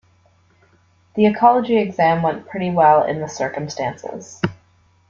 [1.13, 4.41] The ecology exam went pretty well in the circumstances.